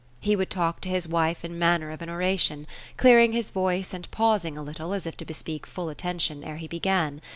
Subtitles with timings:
[0.19, 2.65] He would talk to his wife in manner of an oration;
[2.97, 6.67] clearing his voice, and pausing a little, as if to bespeak full attention ere be
[6.67, 7.21] began.